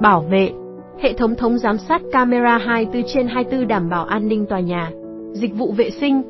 bảo 0.00 0.20
vệ, 0.20 0.50
hệ 1.00 1.12
thống 1.12 1.34
thống 1.34 1.58
giám 1.58 1.78
sát 1.78 2.02
camera 2.12 2.58
24 2.58 3.02
trên 3.14 3.26
24 3.28 3.68
đảm 3.68 3.88
bảo 3.88 4.04
an 4.04 4.28
ninh 4.28 4.46
tòa 4.46 4.60
nhà, 4.60 4.90
dịch 5.32 5.54
vụ 5.54 5.72
vệ 5.72 5.90
sinh, 5.90 6.22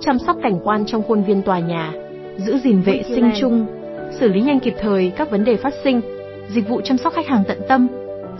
chăm 0.00 0.18
sóc 0.18 0.36
cảnh 0.42 0.58
quan 0.64 0.86
trong 0.86 1.02
khuôn 1.02 1.22
viên 1.22 1.42
tòa 1.42 1.58
nhà, 1.58 1.92
giữ 2.36 2.58
gìn 2.58 2.80
vệ 2.80 3.02
sinh 3.02 3.30
chung, 3.40 3.66
xử 4.20 4.28
lý 4.28 4.40
nhanh 4.40 4.60
kịp 4.60 4.74
thời 4.80 5.12
các 5.16 5.30
vấn 5.30 5.44
đề 5.44 5.56
phát 5.56 5.74
sinh, 5.84 6.00
dịch 6.48 6.68
vụ 6.68 6.80
chăm 6.80 6.98
sóc 6.98 7.12
khách 7.12 7.26
hàng 7.26 7.42
tận 7.48 7.58
tâm. 7.68 7.86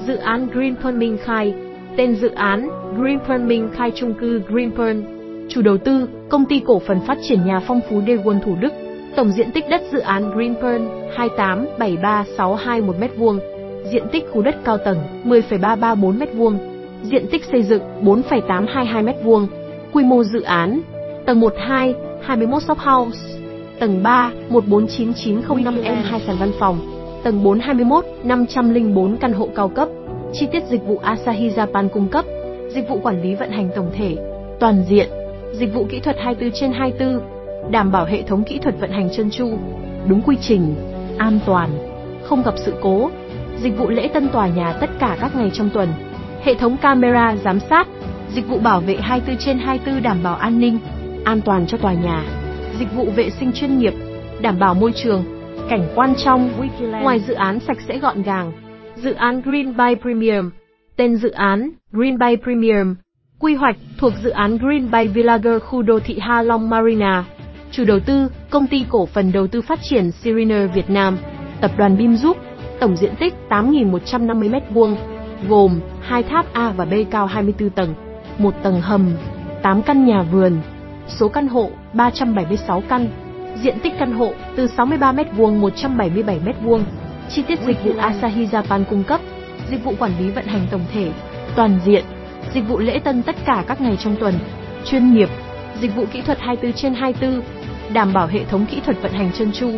Dự 0.06 0.16
án 0.16 0.48
Greenpearl 0.52 0.98
Minh 0.98 1.18
Khai, 1.24 1.54
tên 1.96 2.14
dự 2.14 2.30
án 2.30 2.68
Greenpearl 2.98 3.44
Minh 3.44 3.68
Khai 3.74 3.92
chung 3.94 4.14
cư 4.14 4.42
Greenpearl, 4.48 5.00
chủ 5.48 5.62
đầu 5.62 5.78
tư 5.78 6.08
công 6.28 6.44
ty 6.44 6.62
cổ 6.66 6.78
phần 6.78 7.00
phát 7.06 7.18
triển 7.22 7.44
nhà 7.44 7.60
phong 7.66 7.80
phú 7.90 8.00
Daewon 8.00 8.40
Thủ 8.40 8.56
Đức, 8.60 8.72
tổng 9.16 9.32
diện 9.32 9.50
tích 9.50 9.64
đất 9.70 9.82
dự 9.92 9.98
án 9.98 10.30
Green 10.30 10.54
Pearl 10.54 10.82
2873621 11.16 12.98
m2, 13.00 13.38
diện 13.92 14.02
tích 14.12 14.24
khu 14.32 14.42
đất 14.42 14.56
cao 14.64 14.78
tầng 14.78 14.98
10,334 15.24 16.18
m2, 16.18 16.56
diện 17.02 17.26
tích 17.30 17.44
xây 17.52 17.62
dựng 17.62 17.82
4,822 18.00 19.04
m2, 19.04 19.46
quy 19.92 20.04
mô 20.04 20.24
dự 20.24 20.42
án 20.42 20.80
tầng 21.26 21.40
12 21.40 21.94
21 22.22 22.62
shop 22.62 22.78
house, 22.78 23.18
tầng 23.80 24.02
3 24.02 24.32
149905M 24.50 26.02
2 26.02 26.20
sàn 26.26 26.36
văn 26.40 26.50
phòng, 26.58 26.78
tầng 27.24 27.44
4 27.44 27.60
21 27.60 28.04
504 28.24 29.16
căn 29.16 29.32
hộ 29.32 29.48
cao 29.54 29.68
cấp. 29.68 29.88
Chi 30.32 30.46
tiết 30.52 30.62
dịch 30.70 30.84
vụ 30.86 30.98
Asahi 30.98 31.50
Japan 31.50 31.88
cung 31.88 32.08
cấp, 32.08 32.24
dịch 32.68 32.88
vụ 32.88 32.98
quản 33.02 33.22
lý 33.22 33.34
vận 33.34 33.50
hành 33.50 33.70
tổng 33.76 33.90
thể, 33.94 34.16
toàn 34.60 34.84
diện, 34.88 35.08
dịch 35.52 35.74
vụ 35.74 35.86
kỹ 35.90 36.00
thuật 36.00 36.16
24 36.18 36.50
trên 36.54 36.72
24, 36.72 37.31
đảm 37.70 37.92
bảo 37.92 38.04
hệ 38.04 38.22
thống 38.22 38.44
kỹ 38.44 38.58
thuật 38.62 38.74
vận 38.80 38.90
hành 38.90 39.08
trơn 39.16 39.30
tru, 39.30 39.50
đúng 40.08 40.22
quy 40.22 40.36
trình, 40.40 40.74
an 41.18 41.38
toàn, 41.46 41.70
không 42.22 42.42
gặp 42.42 42.54
sự 42.56 42.74
cố, 42.82 43.10
dịch 43.62 43.78
vụ 43.78 43.88
lễ 43.88 44.08
tân 44.14 44.28
tòa 44.28 44.48
nhà 44.48 44.72
tất 44.80 44.90
cả 44.98 45.16
các 45.20 45.36
ngày 45.36 45.50
trong 45.54 45.70
tuần, 45.70 45.88
hệ 46.42 46.54
thống 46.54 46.76
camera 46.76 47.36
giám 47.44 47.60
sát, 47.60 47.88
dịch 48.34 48.48
vụ 48.48 48.58
bảo 48.58 48.80
vệ 48.80 48.96
24 49.00 49.36
trên 49.44 49.58
24 49.58 50.02
đảm 50.02 50.18
bảo 50.22 50.36
an 50.36 50.58
ninh, 50.58 50.78
an 51.24 51.40
toàn 51.40 51.66
cho 51.66 51.78
tòa 51.78 51.92
nhà, 51.92 52.24
dịch 52.78 52.92
vụ 52.96 53.10
vệ 53.16 53.30
sinh 53.30 53.52
chuyên 53.52 53.78
nghiệp, 53.78 53.94
đảm 54.40 54.58
bảo 54.58 54.74
môi 54.74 54.92
trường, 54.92 55.24
cảnh 55.68 55.88
quan 55.94 56.14
trong, 56.24 56.70
ngoài 57.02 57.20
dự 57.20 57.34
án 57.34 57.60
sạch 57.60 57.78
sẽ 57.88 57.98
gọn 57.98 58.22
gàng. 58.22 58.52
Dự 58.96 59.12
án 59.14 59.42
Green 59.42 59.76
by 59.76 59.94
Premium, 60.02 60.50
tên 60.96 61.16
dự 61.16 61.30
án 61.30 61.70
Green 61.92 62.18
by 62.18 62.36
Premium, 62.42 62.94
quy 63.38 63.54
hoạch 63.54 63.76
thuộc 63.98 64.12
dự 64.22 64.30
án 64.30 64.58
Green 64.58 64.90
by 64.90 65.08
Villager 65.08 65.62
khu 65.62 65.82
đô 65.82 66.00
thị 66.00 66.18
Ha 66.18 66.42
Long 66.42 66.70
Marina. 66.70 67.24
Chủ 67.72 67.84
đầu 67.84 68.00
tư, 68.00 68.28
công 68.50 68.66
ty 68.66 68.84
cổ 68.88 69.06
phần 69.06 69.32
đầu 69.32 69.46
tư 69.46 69.62
phát 69.62 69.78
triển 69.82 70.10
Siriner 70.10 70.70
Việt 70.74 70.90
Nam, 70.90 71.18
tập 71.60 71.70
đoàn 71.76 71.96
Bim 71.96 72.16
giúp, 72.16 72.36
tổng 72.80 72.96
diện 72.96 73.14
tích 73.20 73.34
8.150 73.48 74.50
m2, 74.50 74.94
gồm 75.48 75.80
hai 76.00 76.22
tháp 76.22 76.52
A 76.52 76.72
và 76.76 76.84
B 76.84 76.92
cao 77.10 77.26
24 77.26 77.70
tầng, 77.70 77.94
một 78.38 78.54
tầng 78.62 78.80
hầm, 78.80 79.10
8 79.62 79.82
căn 79.82 80.06
nhà 80.06 80.22
vườn, 80.22 80.60
số 81.08 81.28
căn 81.28 81.48
hộ 81.48 81.70
376 81.92 82.82
căn, 82.88 83.08
diện 83.62 83.78
tích 83.82 83.92
căn 83.98 84.12
hộ 84.12 84.32
từ 84.56 84.66
63 84.66 85.12
m2 85.12 85.60
177 85.60 86.40
m2. 86.44 86.80
Chi 87.30 87.42
tiết 87.42 87.58
dịch 87.66 87.84
vụ 87.84 87.92
Asahi 87.98 88.46
Japan 88.46 88.84
cung 88.90 89.04
cấp, 89.04 89.20
dịch 89.70 89.84
vụ 89.84 89.94
quản 89.98 90.12
lý 90.18 90.30
vận 90.30 90.46
hành 90.46 90.66
tổng 90.70 90.84
thể, 90.92 91.12
toàn 91.56 91.78
diện, 91.84 92.04
dịch 92.54 92.68
vụ 92.68 92.78
lễ 92.78 92.98
tân 92.98 93.22
tất 93.22 93.36
cả 93.44 93.64
các 93.66 93.80
ngày 93.80 93.96
trong 93.96 94.16
tuần, 94.16 94.34
chuyên 94.84 95.14
nghiệp, 95.14 95.28
dịch 95.80 95.96
vụ 95.96 96.04
kỹ 96.12 96.22
thuật 96.22 96.38
24 96.40 96.72
trên 96.72 96.94
24, 96.94 97.42
đảm 97.92 98.12
bảo 98.12 98.26
hệ 98.26 98.44
thống 98.44 98.66
kỹ 98.70 98.80
thuật 98.84 99.02
vận 99.02 99.12
hành 99.12 99.32
trơn 99.32 99.52
tru, 99.52 99.70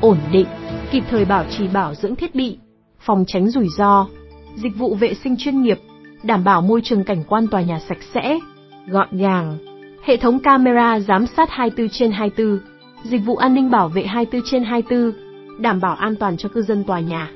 ổn 0.00 0.18
định, 0.32 0.46
kịp 0.90 1.02
thời 1.10 1.24
bảo 1.24 1.44
trì 1.50 1.68
bảo 1.68 1.94
dưỡng 1.94 2.16
thiết 2.16 2.34
bị, 2.34 2.58
phòng 3.00 3.24
tránh 3.26 3.48
rủi 3.50 3.66
ro, 3.78 4.06
dịch 4.56 4.76
vụ 4.76 4.94
vệ 4.94 5.14
sinh 5.14 5.36
chuyên 5.38 5.62
nghiệp, 5.62 5.78
đảm 6.22 6.44
bảo 6.44 6.62
môi 6.62 6.80
trường 6.84 7.04
cảnh 7.04 7.24
quan 7.28 7.46
tòa 7.46 7.62
nhà 7.62 7.78
sạch 7.88 7.98
sẽ, 8.14 8.38
gọn 8.86 9.08
gàng, 9.16 9.58
hệ 10.04 10.16
thống 10.16 10.38
camera 10.38 11.00
giám 11.00 11.26
sát 11.26 11.50
24 11.50 11.88
trên 11.88 12.12
24, 12.12 12.58
dịch 13.04 13.24
vụ 13.24 13.36
an 13.36 13.54
ninh 13.54 13.70
bảo 13.70 13.88
vệ 13.88 14.02
24 14.02 14.42
trên 14.50 14.64
24, 14.64 15.12
đảm 15.58 15.80
bảo 15.80 15.94
an 15.94 16.16
toàn 16.16 16.36
cho 16.36 16.48
cư 16.48 16.62
dân 16.62 16.84
tòa 16.84 17.00
nhà. 17.00 17.30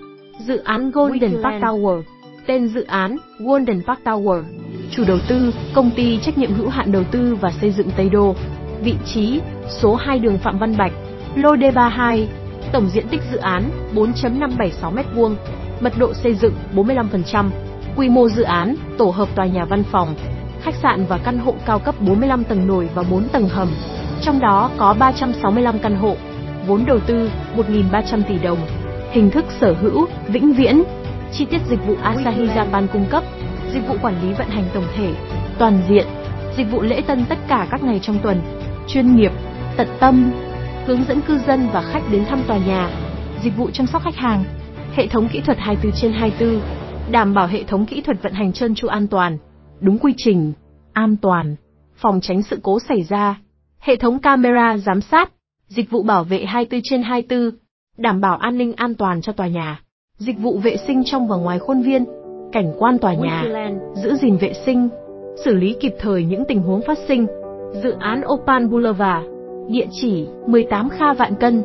Dự 0.46 0.56
án 0.56 0.90
Golden 0.90 1.32
Park 1.42 1.62
Tower, 1.62 2.02
tên 2.46 2.68
dự 2.68 2.82
án 2.82 3.16
Golden 3.38 3.82
Park 3.86 4.00
Tower, 4.04 4.42
chủ 4.90 5.04
đầu 5.08 5.18
tư 5.28 5.54
công 5.74 5.90
ty 5.96 6.18
trách 6.22 6.38
nhiệm 6.38 6.52
hữu 6.52 6.68
hạn 6.68 6.92
đầu 6.92 7.04
tư 7.04 7.36
và 7.40 7.52
xây 7.60 7.70
dựng 7.72 7.88
Tây 7.96 8.08
Đô, 8.08 8.34
vị 8.82 8.94
trí 9.04 9.40
số 9.68 9.94
2 9.94 10.18
đường 10.18 10.38
Phạm 10.38 10.58
Văn 10.58 10.76
Bạch, 10.76 10.92
lô 11.34 11.54
D32, 11.54 12.26
tổng 12.72 12.88
diện 12.88 13.08
tích 13.08 13.20
dự 13.32 13.38
án 13.38 13.70
4.576 13.94 14.94
m2, 14.94 15.34
mật 15.80 15.92
độ 15.98 16.14
xây 16.14 16.34
dựng 16.34 16.54
45%, 16.74 17.50
quy 17.96 18.08
mô 18.08 18.28
dự 18.28 18.42
án 18.42 18.76
tổ 18.98 19.10
hợp 19.10 19.28
tòa 19.34 19.46
nhà 19.46 19.64
văn 19.64 19.82
phòng, 19.84 20.14
khách 20.62 20.74
sạn 20.74 21.06
và 21.08 21.18
căn 21.18 21.38
hộ 21.38 21.54
cao 21.66 21.78
cấp 21.78 21.94
45 22.00 22.44
tầng 22.44 22.66
nổi 22.66 22.88
và 22.94 23.02
4 23.10 23.28
tầng 23.28 23.48
hầm, 23.48 23.68
trong 24.22 24.40
đó 24.40 24.70
có 24.78 24.94
365 24.98 25.78
căn 25.78 25.96
hộ, 25.96 26.16
vốn 26.66 26.84
đầu 26.86 26.98
tư 27.06 27.30
1.300 27.56 28.22
tỷ 28.28 28.38
đồng, 28.38 28.58
hình 29.10 29.30
thức 29.30 29.44
sở 29.60 29.74
hữu, 29.80 30.06
vĩnh 30.28 30.52
viễn, 30.52 30.82
chi 31.32 31.44
tiết 31.44 31.60
dịch 31.70 31.86
vụ 31.86 31.94
Asahi 32.02 32.46
Japan 32.46 32.86
cung 32.92 33.06
cấp, 33.10 33.24
dịch 33.74 33.88
vụ 33.88 33.94
quản 34.02 34.22
lý 34.22 34.32
vận 34.32 34.48
hành 34.48 34.64
tổng 34.74 34.86
thể, 34.96 35.14
toàn 35.58 35.78
diện, 35.88 36.06
dịch 36.56 36.70
vụ 36.70 36.82
lễ 36.82 37.02
tân 37.06 37.24
tất 37.28 37.38
cả 37.48 37.66
các 37.70 37.82
ngày 37.82 38.00
trong 38.02 38.18
tuần, 38.22 38.40
chuyên 38.88 39.16
nghiệp, 39.16 39.32
tận 39.76 39.88
tâm, 40.00 40.32
hướng 40.86 41.04
dẫn 41.08 41.20
cư 41.20 41.38
dân 41.46 41.68
và 41.72 41.82
khách 41.92 42.02
đến 42.12 42.24
thăm 42.24 42.42
tòa 42.46 42.58
nhà, 42.58 42.90
dịch 43.42 43.56
vụ 43.56 43.70
chăm 43.70 43.86
sóc 43.86 44.02
khách 44.02 44.16
hàng, 44.16 44.44
hệ 44.94 45.06
thống 45.06 45.28
kỹ 45.32 45.40
thuật 45.40 45.58
24 45.58 46.00
trên 46.00 46.12
24, 46.12 46.60
đảm 47.10 47.34
bảo 47.34 47.46
hệ 47.46 47.62
thống 47.62 47.86
kỹ 47.86 48.00
thuật 48.00 48.22
vận 48.22 48.32
hành 48.32 48.52
trơn 48.52 48.74
tru 48.74 48.88
an 48.88 49.08
toàn, 49.08 49.38
đúng 49.80 49.98
quy 49.98 50.14
trình, 50.16 50.52
an 50.92 51.16
toàn, 51.16 51.56
phòng 51.96 52.20
tránh 52.22 52.42
sự 52.42 52.58
cố 52.62 52.78
xảy 52.88 53.02
ra, 53.02 53.40
hệ 53.78 53.96
thống 53.96 54.18
camera 54.18 54.76
giám 54.76 55.00
sát, 55.00 55.30
dịch 55.68 55.90
vụ 55.90 56.02
bảo 56.02 56.24
vệ 56.24 56.44
24 56.44 56.80
trên 56.84 57.02
24, 57.02 57.50
đảm 57.98 58.20
bảo 58.20 58.36
an 58.36 58.58
ninh 58.58 58.72
an 58.76 58.94
toàn 58.94 59.22
cho 59.22 59.32
tòa 59.32 59.46
nhà, 59.46 59.80
dịch 60.18 60.38
vụ 60.38 60.58
vệ 60.58 60.76
sinh 60.86 61.02
trong 61.04 61.28
và 61.28 61.36
ngoài 61.36 61.58
khuôn 61.58 61.82
viên, 61.82 62.04
cảnh 62.52 62.72
quan 62.78 62.98
tòa 62.98 63.14
nhà, 63.14 63.44
giữ 63.94 64.16
gìn 64.16 64.36
vệ 64.36 64.52
sinh, 64.66 64.88
xử 65.44 65.54
lý 65.54 65.76
kịp 65.80 65.92
thời 66.00 66.24
những 66.24 66.44
tình 66.48 66.62
huống 66.62 66.80
phát 66.86 66.98
sinh. 67.08 67.26
Dự 67.72 67.94
án 67.98 68.22
Opal 68.32 68.66
Boulevard, 68.66 69.26
địa 69.68 69.86
chỉ 69.90 70.26
18 70.46 70.88
Kha 70.88 71.12
Vạn 71.12 71.34
Cân, 71.34 71.62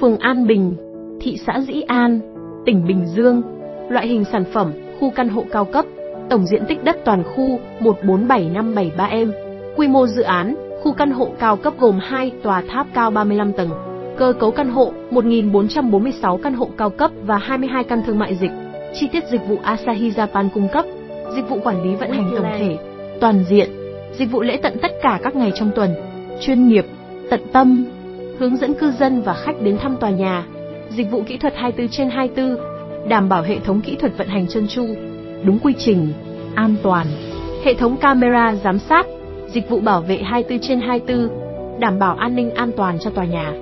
phường 0.00 0.18
An 0.18 0.46
Bình, 0.46 0.76
thị 1.20 1.38
xã 1.46 1.60
Dĩ 1.60 1.80
An, 1.80 2.20
tỉnh 2.66 2.84
Bình 2.86 3.06
Dương. 3.06 3.42
Loại 3.88 4.06
hình 4.06 4.24
sản 4.24 4.44
phẩm, 4.52 4.72
khu 5.00 5.10
căn 5.10 5.28
hộ 5.28 5.44
cao 5.52 5.64
cấp, 5.64 5.84
tổng 6.30 6.46
diện 6.46 6.62
tích 6.68 6.84
đất 6.84 6.96
toàn 7.04 7.22
khu 7.24 7.58
147573M. 7.80 9.30
Quy 9.76 9.88
mô 9.88 10.06
dự 10.06 10.22
án, 10.22 10.54
khu 10.82 10.92
căn 10.92 11.10
hộ 11.10 11.28
cao 11.38 11.56
cấp 11.56 11.74
gồm 11.78 11.98
2 12.02 12.32
tòa 12.42 12.62
tháp 12.68 12.86
cao 12.94 13.10
35 13.10 13.52
tầng. 13.52 13.70
Cơ 14.16 14.32
cấu 14.40 14.50
căn 14.50 14.70
hộ 14.70 14.92
1446 15.10 16.36
căn 16.36 16.54
hộ 16.54 16.68
cao 16.76 16.90
cấp 16.90 17.10
và 17.26 17.36
22 17.36 17.84
căn 17.84 18.02
thương 18.06 18.18
mại 18.18 18.34
dịch. 18.34 18.50
Chi 18.94 19.08
tiết 19.12 19.24
dịch 19.30 19.48
vụ 19.48 19.56
Asahi 19.62 20.10
Japan 20.10 20.48
cung 20.54 20.68
cấp, 20.72 20.84
dịch 21.36 21.48
vụ 21.48 21.58
quản 21.64 21.82
lý 21.82 21.94
vận 21.94 22.10
hành 22.10 22.30
tổng 22.36 22.46
thể, 22.58 22.76
toàn 23.20 23.44
diện, 23.48 23.70
dịch 24.18 24.30
vụ 24.30 24.42
lễ 24.42 24.58
tận 24.62 24.76
tất 24.82 24.92
cả 25.02 25.20
các 25.22 25.36
ngày 25.36 25.52
trong 25.54 25.70
tuần, 25.74 25.94
chuyên 26.40 26.68
nghiệp, 26.68 26.86
tận 27.30 27.40
tâm, 27.52 27.84
hướng 28.38 28.56
dẫn 28.56 28.74
cư 28.74 28.92
dân 28.92 29.22
và 29.22 29.34
khách 29.34 29.62
đến 29.62 29.78
thăm 29.78 29.96
tòa 29.96 30.10
nhà, 30.10 30.44
dịch 30.90 31.10
vụ 31.10 31.22
kỹ 31.26 31.36
thuật 31.36 31.54
24 31.56 31.88
trên 31.88 32.10
24, 32.10 32.56
đảm 33.08 33.28
bảo 33.28 33.42
hệ 33.42 33.58
thống 33.58 33.80
kỹ 33.80 33.96
thuật 34.00 34.18
vận 34.18 34.28
hành 34.28 34.46
trơn 34.48 34.68
chu, 34.68 34.86
đúng 35.44 35.58
quy 35.58 35.74
trình, 35.78 36.12
an 36.54 36.74
toàn, 36.82 37.06
hệ 37.64 37.74
thống 37.74 37.96
camera 37.96 38.54
giám 38.64 38.78
sát, 38.78 39.06
dịch 39.48 39.70
vụ 39.70 39.80
bảo 39.80 40.00
vệ 40.00 40.16
24 40.16 40.58
trên 40.68 40.80
24, 40.80 41.28
đảm 41.80 41.98
bảo 41.98 42.16
an 42.16 42.36
ninh 42.36 42.54
an 42.54 42.70
toàn 42.76 42.98
cho 43.00 43.10
tòa 43.10 43.24
nhà, 43.24 43.52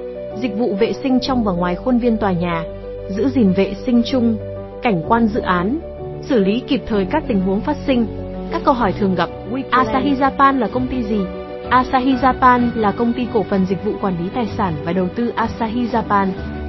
dịch 0.40 0.56
vụ 0.58 0.75
vệ 0.75 0.92
sinh 0.92 1.18
trong 1.23 1.44
và 1.44 1.52
ngoài 1.52 1.75
khuôn 1.75 1.99
viên 1.99 2.16
tòa 2.16 2.32
nhà, 2.32 2.64
giữ 3.08 3.28
gìn 3.28 3.52
vệ 3.52 3.75
sinh 3.87 4.02
chung, 4.06 4.37
cảnh 4.82 5.02
quan 5.08 5.26
dự 5.26 5.40
án, 5.40 5.78
xử 6.23 6.44
lý 6.44 6.62
kịp 6.68 6.82
thời 6.87 7.04
các 7.11 7.25
tình 7.28 7.40
huống 7.40 7.61
phát 7.61 7.76
sinh. 7.87 8.06
Các 8.52 8.62
câu 8.64 8.75
hỏi 8.75 8.92
thường 8.92 9.14
gặp, 9.14 9.28
Asahi 9.70 10.14
Japan 10.14 10.58
là 10.58 10.68
công 10.72 10.86
ty 10.86 11.02
gì? 11.02 11.20
Asahi 11.70 12.14
Japan 12.14 12.68
là 12.74 12.92
công 12.92 13.12
ty 13.12 13.26
cổ 13.34 13.42
phần 13.42 13.66
dịch 13.66 13.84
vụ 13.84 13.92
quản 14.00 14.22
lý 14.22 14.30
tài 14.34 14.46
sản 14.56 14.74
và 14.84 14.92
đầu 14.92 15.08
tư 15.16 15.32
Asahi 15.36 15.86
Japan, 15.86 16.26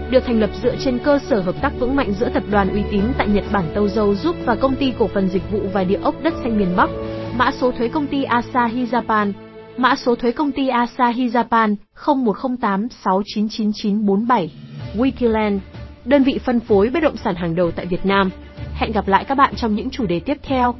được 0.10 0.24
thành 0.26 0.40
lập 0.40 0.50
dựa 0.64 0.76
trên 0.80 1.00
cơ 1.00 1.20
sở 1.20 1.40
hợp 1.40 1.56
tác 1.62 1.72
vững 1.80 1.96
mạnh 1.96 2.14
giữa 2.20 2.30
tập 2.30 2.44
đoàn 2.52 2.70
uy 2.70 2.84
tín 2.92 3.02
tại 3.18 3.28
Nhật 3.28 3.46
Bản 3.52 3.66
Tozo 3.76 4.14
giúp 4.14 4.36
và 4.46 4.56
công 4.56 4.76
ty 4.76 4.94
cổ 5.00 5.08
phần 5.08 5.30
dịch 5.30 5.52
vụ 5.52 5.60
và 5.74 5.84
địa 5.84 6.00
ốc 6.04 6.16
đất 6.24 6.34
xanh 6.44 6.58
miền 6.58 6.76
Bắc. 6.76 6.90
Mã 7.38 7.52
số 7.52 7.72
thuế 7.72 7.88
công 7.88 8.08
ty 8.08 8.24
Asahi 8.24 8.86
Japan 8.86 9.32
Mã 9.78 9.96
số 9.96 10.16
thuế 10.16 10.32
công 10.32 10.52
ty 10.52 10.68
Asahi 10.68 11.30
Japan 11.30 11.76
0108699947 12.06 14.48
Wikiland 14.98 15.60
Đơn 16.06 16.24
vị 16.24 16.40
phân 16.46 16.60
phối 16.60 16.90
bất 16.90 17.04
động 17.04 17.18
sản 17.18 17.36
hàng 17.36 17.56
đầu 17.56 17.72
tại 17.72 17.86
Việt 17.86 18.06
Nam 18.06 18.30
Hẹn 18.74 18.92
gặp 18.92 19.08
lại 19.08 19.26
các 19.26 19.36
bạn 19.36 19.54
trong 19.56 19.76
những 19.76 19.90
chủ 19.90 20.06
đề 20.06 20.20
tiếp 20.20 20.38
theo 20.44 20.76